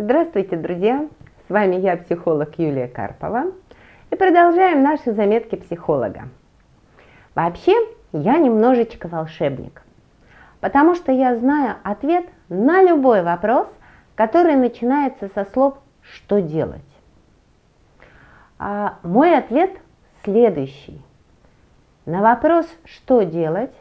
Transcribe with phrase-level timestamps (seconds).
[0.00, 1.08] Здравствуйте, друзья!
[1.48, 3.46] С вами я, психолог Юлия Карпова,
[4.12, 6.28] и продолжаем наши заметки психолога.
[7.34, 7.72] Вообще,
[8.12, 9.82] я немножечко волшебник,
[10.60, 13.66] потому что я знаю ответ на любой вопрос,
[14.14, 16.80] который начинается со слов «что делать?».
[18.56, 19.72] А мой ответ
[20.22, 21.02] следующий.
[22.06, 23.74] На вопрос «что делать?»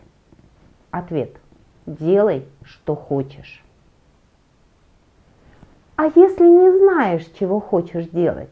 [0.89, 1.29] ответ
[1.85, 3.63] «делай, что хочешь».
[5.97, 8.51] А если не знаешь, чего хочешь делать,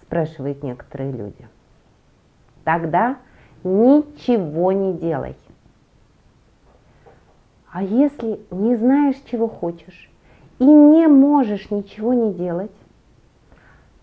[0.00, 1.46] спрашивают некоторые люди,
[2.64, 3.18] тогда
[3.62, 5.36] ничего не делай.
[7.70, 10.10] А если не знаешь, чего хочешь,
[10.58, 12.72] и не можешь ничего не делать,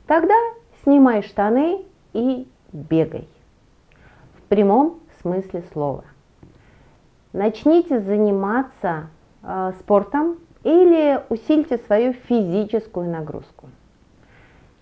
[0.05, 0.35] тогда
[0.83, 1.83] снимай штаны
[2.13, 3.27] и бегай.
[4.37, 6.03] В прямом смысле слова.
[7.33, 9.07] Начните заниматься
[9.41, 13.69] э, спортом или усильте свою физическую нагрузку.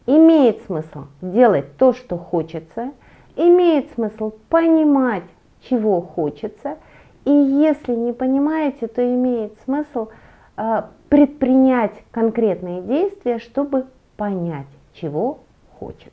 [0.05, 2.91] Имеет смысл делать то, что хочется,
[3.35, 5.23] имеет смысл понимать,
[5.61, 6.77] чего хочется,
[7.25, 10.07] и если не понимаете, то имеет смысл
[10.55, 13.85] э, предпринять конкретные действия, чтобы
[14.15, 15.39] понять, чего
[15.79, 16.11] хочется.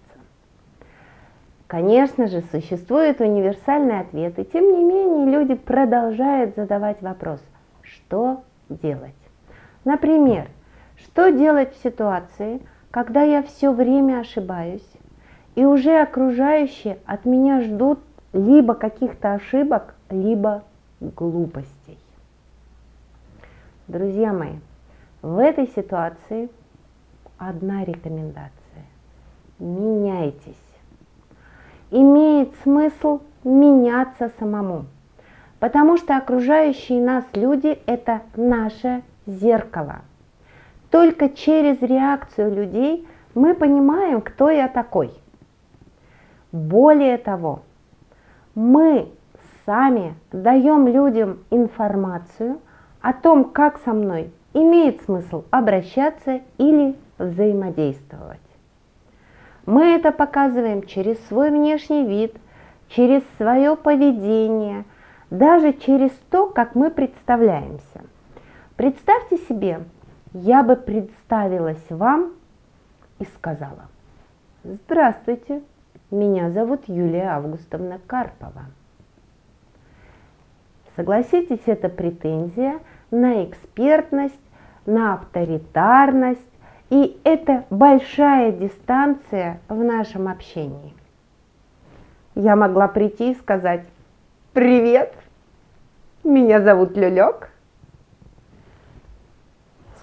[1.69, 7.41] Конечно же, существует универсальный ответ, и тем не менее люди продолжают задавать вопрос,
[7.83, 9.15] что делать.
[9.85, 10.49] Например,
[10.97, 14.87] что делать в ситуации, когда я все время ошибаюсь,
[15.55, 18.01] и уже окружающие от меня ждут
[18.33, 20.65] либо каких-то ошибок, либо
[21.01, 21.99] глупостей.
[23.89, 24.55] Друзья мои,
[25.23, 26.49] в этой ситуации
[27.39, 28.53] одна рекомендация.
[29.59, 30.55] Меняйтесь.
[31.91, 34.85] Имеет смысл меняться самому,
[35.59, 40.03] потому что окружающие нас люди– это наше зеркало.
[40.91, 45.13] Только через реакцию людей мы понимаем, кто я такой.
[46.53, 47.63] Более того,
[48.55, 49.09] мы
[49.65, 52.59] сами даем людям информацию
[53.01, 58.41] о том, как со мной имеет смысл обращаться или взаимодействовать.
[59.67, 62.35] Мы это показываем через свой внешний вид,
[62.89, 64.85] через свое поведение,
[65.31, 68.03] даже через то, как мы представляемся.
[68.81, 69.83] Представьте себе,
[70.33, 72.33] я бы представилась вам
[73.19, 73.89] и сказала,
[74.65, 75.61] здравствуйте,
[76.11, 78.65] меня зовут Юлия Августовна Карпова.
[80.97, 82.79] Согласитесь, это претензия
[83.11, 84.41] на экспертность,
[84.87, 86.41] на авторитарность,
[86.89, 90.95] и это большая дистанция в нашем общении.
[92.35, 93.85] Я могла прийти и сказать,
[94.55, 95.13] привет,
[96.25, 97.51] меня зовут Люлек,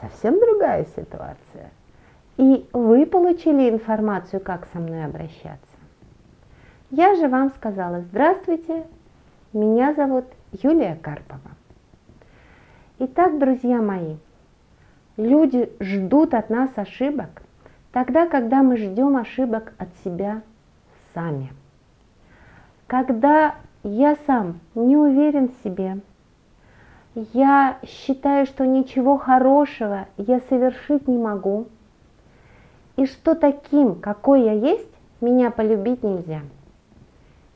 [0.01, 1.71] совсем другая ситуация.
[2.37, 5.59] И вы получили информацию, как со мной обращаться.
[6.91, 8.85] Я же вам сказала, здравствуйте,
[9.53, 11.51] меня зовут Юлия Карпова.
[12.99, 14.17] Итак, друзья мои,
[15.17, 17.41] люди ждут от нас ошибок
[17.91, 20.41] тогда, когда мы ждем ошибок от себя
[21.13, 21.51] сами.
[22.85, 25.99] Когда я сам не уверен в себе,
[27.33, 31.67] я считаю, что ничего хорошего я совершить не могу,
[32.95, 36.41] и что таким, какой я есть, меня полюбить нельзя.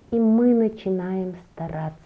[0.09, 1.97] И мы начинаем стараться.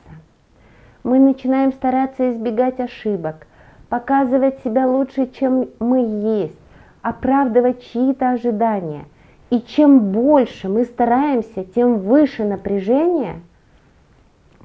[1.04, 3.48] Мы начинаем стараться избегать ошибок,
[3.88, 6.60] показывать себя лучше, чем мы есть,
[7.02, 9.06] оправдывать чьи-то ожидания.
[9.50, 13.40] И чем больше мы стараемся, тем выше напряжение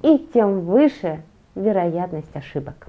[0.02, 1.22] и тем выше
[1.54, 2.88] вероятность ошибок.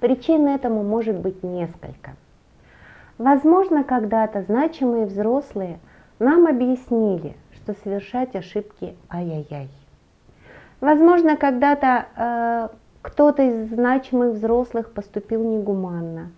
[0.00, 2.12] Причин этому может быть несколько.
[3.18, 5.78] Возможно, когда-то значимые взрослые
[6.18, 9.68] нам объяснили, что совершать ошибки ай-яй-яй.
[10.80, 12.68] Возможно, когда-то э,
[13.02, 16.30] кто-то из значимых взрослых поступил негуманно.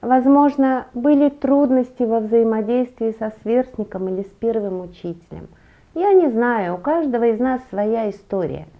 [0.00, 5.48] Возможно, были трудности во взаимодействии со сверстником или с первым учителем.
[5.94, 8.66] Я не знаю, у каждого из нас своя история–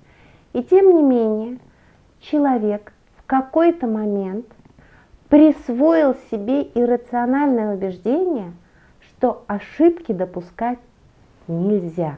[0.52, 1.58] и тем не менее,
[2.20, 4.46] человек в какой-то момент
[5.28, 8.52] присвоил себе иррациональное убеждение,
[9.00, 10.78] что ошибки допускать
[11.46, 12.16] нельзя.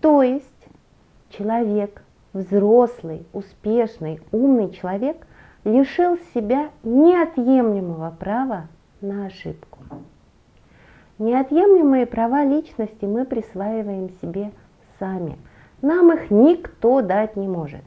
[0.00, 0.46] То есть
[1.30, 2.02] человек,
[2.32, 5.26] взрослый, успешный, умный человек
[5.64, 8.68] лишил себя неотъемлемого права
[9.00, 9.80] на ошибку.
[11.18, 14.52] Неотъемлемые права личности мы присваиваем себе
[14.98, 15.36] сами–
[15.82, 17.84] нам их никто дать не может.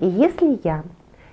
[0.00, 0.82] И если я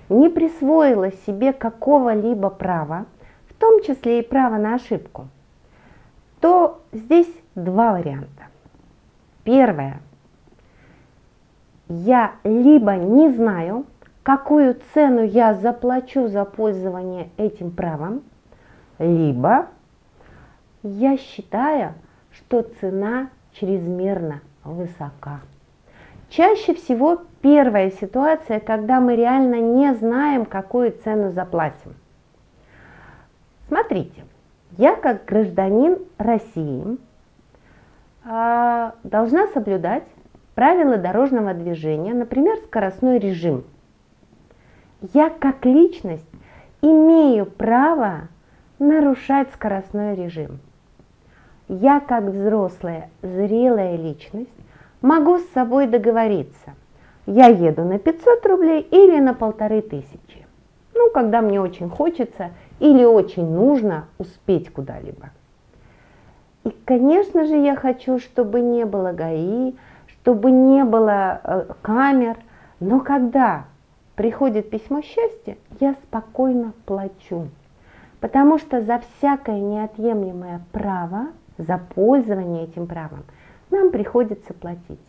[0.08, 3.06] не присвоила себе какого-либо права,
[3.48, 5.28] в том числе и право на ошибку,
[6.40, 8.48] то здесь два варианта.
[9.44, 10.00] Первое.
[11.88, 13.86] Я либо не знаю,
[14.22, 18.22] какую цену я заплачу за пользование этим правом,
[18.98, 19.66] либо
[20.82, 21.94] я считаю,
[22.32, 25.40] что цена чрезмерно высока.
[26.36, 31.94] Чаще всего первая ситуация, когда мы реально не знаем, какую цену заплатим.
[33.68, 34.22] Смотрите,
[34.76, 36.98] я как гражданин России
[38.22, 40.02] а, должна соблюдать
[40.54, 43.64] правила дорожного движения, например, скоростной режим.
[45.14, 46.28] Я как личность
[46.82, 48.28] имею право
[48.78, 50.58] нарушать скоростной режим.
[51.68, 54.50] Я как взрослая, зрелая личность
[55.06, 56.74] могу с собой договориться.
[57.26, 60.46] Я еду на 500 рублей или на полторы тысячи.
[60.94, 62.50] Ну, когда мне очень хочется
[62.80, 65.30] или очень нужно успеть куда-либо.
[66.64, 69.74] И, конечно же, я хочу, чтобы не было ГАИ,
[70.08, 72.36] чтобы не было э, камер.
[72.80, 73.64] Но когда
[74.16, 77.48] приходит письмо счастья, я спокойно плачу.
[78.20, 81.26] Потому что за всякое неотъемлемое право,
[81.58, 83.22] за пользование этим правом,
[83.70, 85.00] нам приходится платить.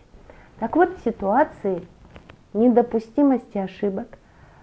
[0.59, 1.86] Так вот, в ситуации
[2.54, 4.18] недопустимости ошибок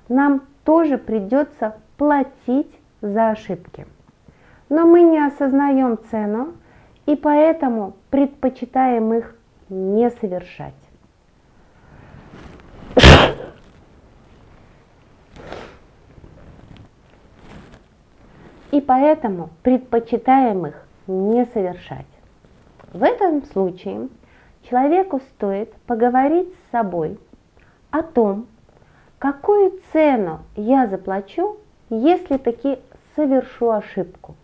[0.09, 2.71] нам тоже придется платить
[3.01, 3.87] за ошибки.
[4.69, 6.55] Но мы не осознаем цену
[7.07, 9.37] и поэтому предпочитаем их
[9.69, 10.75] не совершать.
[18.71, 22.07] И поэтому предпочитаем их не совершать.
[22.95, 24.09] В этом случае
[24.71, 27.19] человеку стоит поговорить с собой
[27.91, 28.47] о том,
[29.19, 31.57] какую цену я заплачу,
[31.91, 32.79] если таки
[33.17, 34.37] совершу ошибку.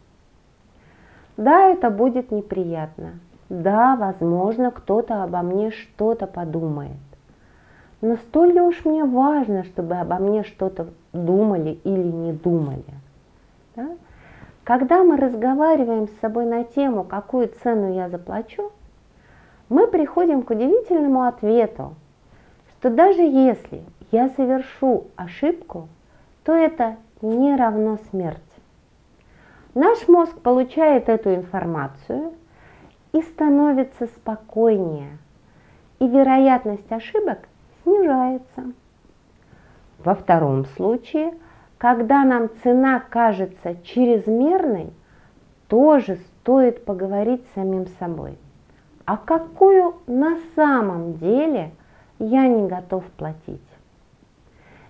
[1.37, 3.21] Да, это будет неприятно.
[3.49, 6.99] Да, возможно, кто-то обо мне что-то подумает.
[8.01, 12.83] Но столь ли уж мне важно, чтобы обо мне что-то думали или не думали?
[13.77, 13.91] Да?
[14.71, 18.71] Когда мы разговариваем с собой на тему, какую цену я заплачу,
[19.69, 21.97] мы приходим к удивительному ответу,
[22.79, 23.83] что даже если
[24.13, 25.89] я совершу ошибку,
[26.45, 28.41] то это не равно смерти.
[29.75, 32.33] Наш мозг получает эту информацию
[33.11, 35.19] и становится спокойнее,
[35.99, 37.41] и вероятность ошибок
[37.83, 38.73] снижается.
[39.99, 41.35] Во втором случае,
[41.81, 44.93] когда нам цена кажется чрезмерной,
[45.67, 48.37] тоже стоит поговорить с самим собой.
[49.07, 51.71] А какую на самом деле
[52.19, 53.63] я не готов платить?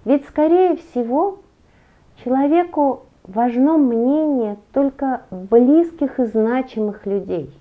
[0.04, 1.38] Ведь, скорее всего,
[2.24, 7.56] человеку важно мнение только близких и значимых людей.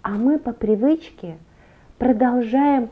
[0.00, 1.36] А мы по привычке
[1.98, 2.88] продолжаем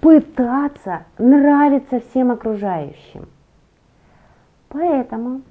[0.00, 3.28] пытаться нравиться всем окружающим.
[4.68, 5.42] Поэтому,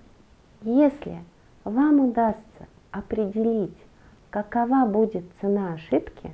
[0.61, 1.19] если
[1.63, 3.77] вам удастся определить,
[4.29, 6.31] какова будет цена ошибки,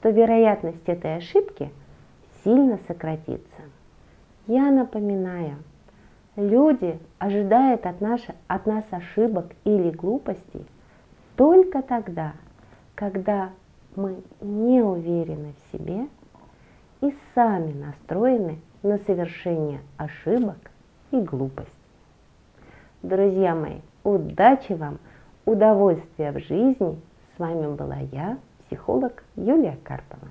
[0.00, 1.70] то вероятность этой ошибки
[2.44, 3.62] сильно сократится.
[4.46, 5.56] Я напоминаю,
[6.38, 10.64] Люди ожидают от, нас, от нас ошибок или глупостей
[11.34, 12.34] только тогда,
[12.94, 13.50] когда
[13.96, 16.06] мы не уверены в себе
[17.00, 20.70] и сами настроены на совершение ошибок
[21.10, 21.77] и глупостей.
[23.08, 24.98] Друзья мои, удачи вам,
[25.46, 27.00] удовольствия в жизни.
[27.34, 28.36] С вами была я,
[28.66, 30.30] психолог Юлия Карпова.